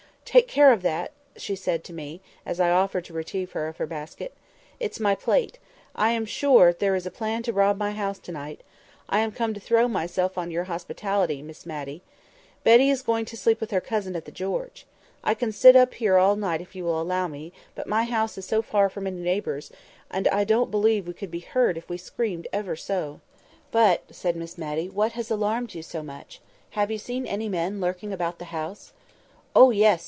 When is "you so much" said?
25.73-26.39